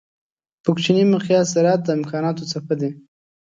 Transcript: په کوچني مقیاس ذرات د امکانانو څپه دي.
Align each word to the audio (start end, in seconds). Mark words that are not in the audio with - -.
په 0.63 0.69
کوچني 0.75 1.03
مقیاس 1.13 1.47
ذرات 1.55 1.79
د 1.83 1.87
امکانانو 1.97 2.47
څپه 2.51 2.75
دي. 2.79 2.91